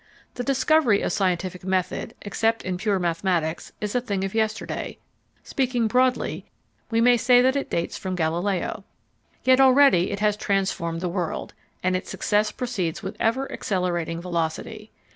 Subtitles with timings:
[0.33, 4.97] The discovery of scientific method, except in pure mathematics, is a thing of yesterday;
[5.43, 6.47] speaking broadly,
[6.89, 8.83] we may say that it dates from Galileo.
[9.43, 11.53] Yet already it has transformed the world,
[11.83, 14.89] and its success proceeds with ever accelerating velocity.